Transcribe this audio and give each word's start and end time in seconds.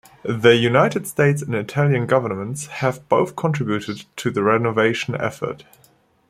The 0.23 0.55
United 0.55 1.05
States 1.05 1.43
and 1.43 1.53
Italian 1.53 2.07
governments 2.07 2.65
have 2.65 3.07
both 3.07 3.35
contributed 3.35 4.05
to 4.15 4.31
the 4.31 4.41
renovation 4.41 5.13
effort. 5.13 5.63